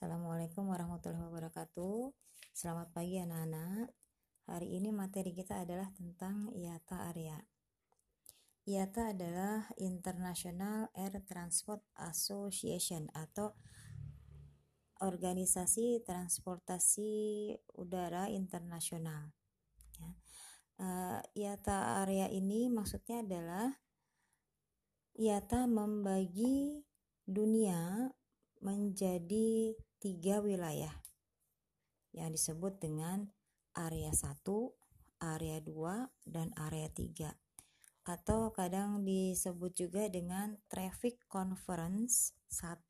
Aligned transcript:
Assalamualaikum 0.00 0.72
warahmatullahi 0.72 1.28
wabarakatuh. 1.28 2.16
Selamat 2.56 2.88
pagi 2.96 3.20
anak-anak. 3.20 3.92
Hari 4.48 4.80
ini 4.80 4.96
materi 4.96 5.36
kita 5.36 5.60
adalah 5.60 5.92
tentang 5.92 6.48
IATA 6.56 7.12
area. 7.12 7.36
IATA 8.64 9.12
adalah 9.12 9.68
International 9.76 10.88
Air 10.96 11.20
Transport 11.28 11.84
Association 12.00 13.12
atau 13.12 13.52
Organisasi 15.04 16.00
Transportasi 16.00 17.12
Udara 17.76 18.32
Internasional. 18.32 19.36
Ya. 20.00 20.12
Uh, 20.80 21.20
IATA 21.36 22.08
area 22.08 22.32
ini 22.32 22.72
maksudnya 22.72 23.20
adalah 23.20 23.68
IATA 25.20 25.68
membagi 25.68 26.88
dunia 27.28 28.08
menjadi 28.64 29.76
tiga 30.00 30.40
wilayah 30.40 30.96
yang 32.10 32.32
disebut 32.32 32.80
dengan 32.80 33.30
area 33.76 34.10
1, 34.10 34.42
area 35.20 35.62
2, 35.62 36.08
dan 36.26 36.50
area 36.58 36.88
3 36.88 37.30
atau 38.08 38.48
kadang 38.50 39.04
disebut 39.04 39.76
juga 39.76 40.08
dengan 40.08 40.56
traffic 40.72 41.28
conference 41.28 42.32
1, 42.48 42.88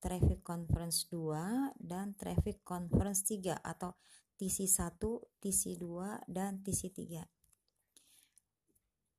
traffic 0.00 0.40
conference 0.40 1.04
2, 1.12 1.76
dan 1.76 2.16
traffic 2.16 2.64
conference 2.64 3.22
3 3.28 3.60
atau 3.60 3.94
TC1, 4.40 4.96
TC2, 5.44 5.84
dan 6.24 6.64
TC3. 6.64 7.28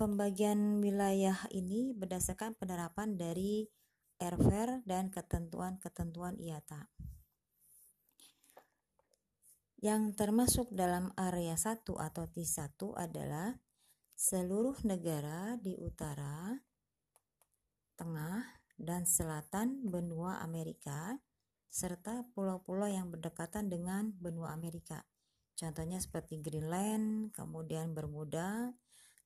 Pembagian 0.00 0.80
wilayah 0.80 1.36
ini 1.52 1.92
berdasarkan 1.92 2.56
penerapan 2.56 3.14
dari 3.20 3.68
airfare 4.22 4.86
dan 4.86 5.10
ketentuan-ketentuan 5.10 6.38
IATA. 6.38 6.86
Yang 9.82 10.14
termasuk 10.14 10.70
dalam 10.70 11.10
area 11.18 11.58
1 11.58 11.82
atau 11.82 12.24
T1 12.30 12.78
adalah 12.94 13.58
seluruh 14.14 14.78
negara 14.86 15.58
di 15.58 15.74
utara, 15.74 16.54
tengah, 17.98 18.46
dan 18.78 19.02
selatan 19.02 19.82
benua 19.90 20.38
Amerika, 20.38 21.18
serta 21.66 22.22
pulau-pulau 22.30 22.86
yang 22.86 23.10
berdekatan 23.10 23.66
dengan 23.66 24.14
benua 24.22 24.54
Amerika. 24.54 25.02
Contohnya 25.58 25.98
seperti 25.98 26.38
Greenland, 26.38 27.34
kemudian 27.34 27.90
Bermuda, 27.90 28.70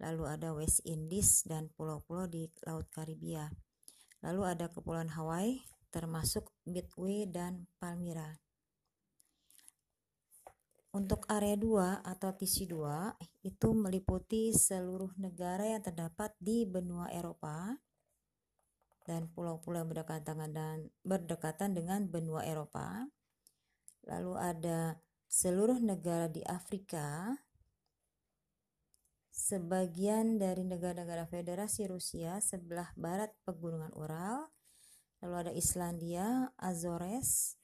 lalu 0.00 0.24
ada 0.28 0.52
West 0.52 0.84
Indies 0.84 1.48
dan 1.48 1.72
pulau-pulau 1.72 2.28
di 2.28 2.48
Laut 2.68 2.92
Karibia. 2.92 3.48
Lalu 4.22 4.42
ada 4.46 4.70
Kepulauan 4.70 5.10
Hawaii, 5.10 5.62
termasuk 5.90 6.54
Midway 6.62 7.26
dan 7.26 7.66
Palmyra. 7.82 8.38
Untuk 10.92 11.24
area 11.26 11.56
2 11.56 12.04
atau 12.04 12.30
TC2 12.36 12.76
itu 13.42 13.68
meliputi 13.72 14.52
seluruh 14.52 15.10
negara 15.16 15.64
yang 15.64 15.80
terdapat 15.80 16.36
di 16.36 16.68
benua 16.68 17.08
Eropa 17.08 17.74
dan 19.08 19.26
pulau-pulau 19.32 19.82
yang 19.82 19.90
berdekatan 19.90 20.36
dengan, 20.38 20.78
berdekatan 21.02 21.74
dengan 21.74 22.06
benua 22.06 22.46
Eropa. 22.46 23.08
Lalu 24.04 24.32
ada 24.36 25.00
seluruh 25.26 25.80
negara 25.80 26.28
di 26.28 26.44
Afrika, 26.44 27.34
sebagian 29.32 30.36
dari 30.36 30.60
negara-negara 30.62 31.24
Federasi 31.24 31.88
Rusia 31.88 32.36
sebelah 32.44 32.92
barat 33.00 33.32
Pegunungan 33.48 33.90
Ural, 33.96 34.52
lalu 35.24 35.34
ada 35.48 35.52
Islandia, 35.56 36.52
Azores, 36.60 37.56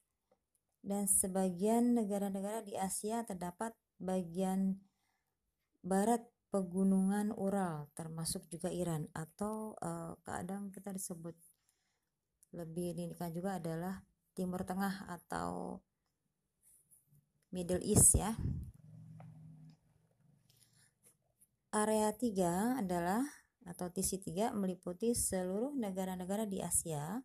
dan 0.80 1.04
sebagian 1.04 1.92
negara-negara 1.92 2.64
di 2.64 2.72
Asia 2.72 3.20
terdapat 3.28 3.76
bagian 4.00 4.80
barat 5.84 6.24
Pegunungan 6.48 7.36
Ural, 7.36 7.92
termasuk 7.92 8.48
juga 8.48 8.72
Iran 8.72 9.04
atau 9.12 9.76
uh, 9.84 10.16
kadang 10.24 10.72
kita 10.72 10.96
disebut 10.96 11.36
lebih 12.56 12.96
diindikan 12.96 13.28
juga 13.28 13.60
adalah 13.60 14.00
Timur 14.32 14.64
Tengah 14.64 15.12
atau 15.12 15.84
Middle 17.52 17.84
East 17.84 18.16
ya. 18.16 18.32
Area 21.68 22.08
3 22.16 22.80
adalah 22.80 23.20
atau 23.68 23.92
TC3 23.92 24.56
meliputi 24.56 25.12
seluruh 25.12 25.76
negara-negara 25.76 26.48
di 26.48 26.64
Asia, 26.64 27.20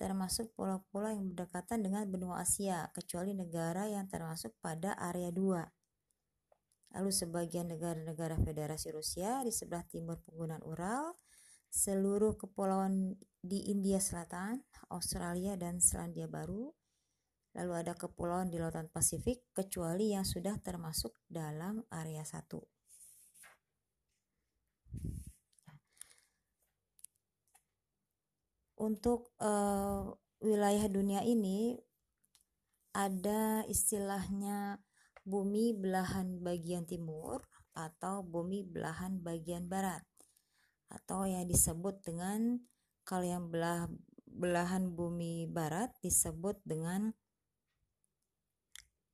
termasuk 0.00 0.56
pulau-pulau 0.56 1.12
yang 1.12 1.28
berdekatan 1.28 1.84
dengan 1.84 2.08
benua 2.08 2.40
Asia, 2.40 2.88
kecuali 2.96 3.36
negara 3.36 3.84
yang 3.84 4.08
termasuk 4.08 4.56
pada 4.64 4.96
area 4.96 5.28
2. 5.28 5.60
Lalu 6.96 7.10
sebagian 7.12 7.68
negara-negara 7.68 8.40
Federasi 8.40 8.96
Rusia 8.96 9.44
di 9.44 9.52
sebelah 9.52 9.84
timur 9.84 10.24
penggunaan 10.24 10.64
Ural, 10.64 11.12
seluruh 11.68 12.40
kepulauan 12.40 13.20
di 13.44 13.68
India 13.68 14.00
Selatan, 14.00 14.64
Australia, 14.88 15.52
dan 15.60 15.84
Selandia 15.84 16.24
Baru, 16.24 16.72
lalu 17.52 17.72
ada 17.76 17.92
kepulauan 17.92 18.48
di 18.48 18.56
Lautan 18.56 18.88
Pasifik, 18.88 19.52
kecuali 19.52 20.16
yang 20.16 20.24
sudah 20.24 20.56
termasuk 20.64 21.12
dalam 21.28 21.84
area 21.92 22.24
1. 22.24 22.40
Untuk 28.76 29.32
uh, 29.40 30.12
wilayah 30.44 30.84
dunia 30.92 31.24
ini 31.24 31.80
ada 32.92 33.64
istilahnya 33.72 34.84
bumi 35.24 35.72
belahan 35.72 36.44
bagian 36.44 36.84
timur 36.84 37.40
atau 37.72 38.20
bumi 38.20 38.68
belahan 38.68 39.24
bagian 39.24 39.64
barat. 39.64 40.04
Atau 40.92 41.24
yang 41.24 41.48
disebut 41.48 42.04
dengan 42.04 42.60
kalau 43.08 43.24
yang 43.24 43.48
belah 43.48 43.88
belahan 44.28 44.92
bumi 44.92 45.48
barat 45.48 45.96
disebut 46.04 46.60
dengan 46.68 47.16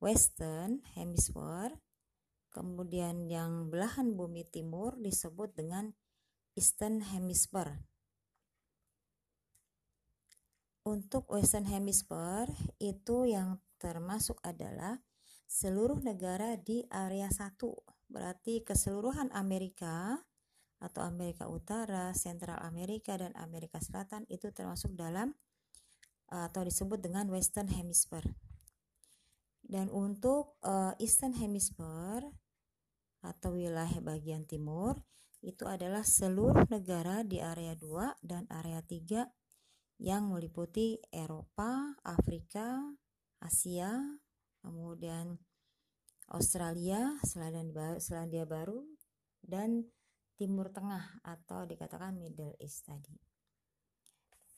western 0.03 0.83
hemisphere. 0.99 1.79
Kemudian 2.51 3.31
yang 3.31 3.71
belahan 3.71 4.11
bumi 4.11 4.43
timur 4.51 4.99
disebut 4.99 5.55
dengan 5.55 5.95
eastern 6.53 6.99
hemisphere 6.99 7.92
untuk 10.83 11.31
Western 11.31 11.63
Hemisphere 11.67 12.51
itu 12.79 13.27
yang 13.27 13.59
termasuk 13.79 14.39
adalah 14.43 14.99
seluruh 15.47 16.03
negara 16.03 16.59
di 16.59 16.83
area 16.91 17.31
1. 17.31 17.59
Berarti 18.11 18.63
keseluruhan 18.63 19.31
Amerika 19.31 20.19
atau 20.83 21.01
Amerika 21.07 21.47
Utara, 21.47 22.11
Sentral 22.11 22.59
Amerika 22.59 23.15
dan 23.15 23.31
Amerika 23.39 23.79
Selatan 23.79 24.27
itu 24.27 24.51
termasuk 24.51 24.91
dalam 24.99 25.31
atau 26.27 26.61
disebut 26.67 26.99
dengan 26.99 27.31
Western 27.31 27.71
Hemisphere. 27.71 28.27
Dan 29.63 29.87
untuk 29.87 30.59
uh, 30.67 30.91
Eastern 30.99 31.39
Hemisphere 31.39 32.27
atau 33.23 33.55
wilayah 33.55 34.03
bagian 34.03 34.43
timur 34.43 34.99
itu 35.39 35.63
adalah 35.63 36.03
seluruh 36.03 36.67
negara 36.67 37.23
di 37.23 37.39
area 37.39 37.71
2 37.71 38.19
dan 38.19 38.43
area 38.51 38.83
3 38.83 39.42
yang 40.03 40.27
meliputi 40.27 40.99
Eropa, 41.15 41.95
Afrika, 42.03 42.83
Asia, 43.39 44.03
kemudian 44.59 45.39
Australia, 46.27 47.15
Selandia 47.23 48.43
Baru, 48.43 48.83
dan 49.39 49.87
Timur 50.35 50.75
Tengah 50.75 51.23
atau 51.23 51.63
dikatakan 51.63 52.19
Middle 52.19 52.59
East 52.59 52.83
tadi. 52.83 53.15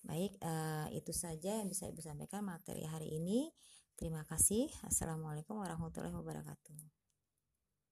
Baik, 0.05 0.37
uh, 0.41 0.89
itu 0.93 1.13
saja 1.13 1.61
yang 1.61 1.69
bisa 1.69 1.89
Ibu 1.89 2.01
sampaikan 2.01 2.45
materi 2.45 2.85
hari 2.85 3.13
ini. 3.13 3.49
Terima 3.93 4.25
kasih. 4.25 4.69
Assalamualaikum 4.85 5.61
warahmatullahi 5.61 6.13
wabarakatuh. 6.13 7.04